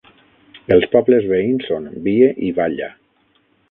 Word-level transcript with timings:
Els 0.75 0.87
pobles 0.95 1.29
veïns 1.33 1.69
són 1.73 1.87
Bie 2.09 2.35
i 2.49 2.53
Valla. 2.61 2.95